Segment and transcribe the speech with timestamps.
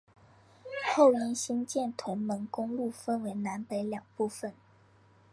[0.95, 4.51] 后因兴建屯门公路分为南北两部份。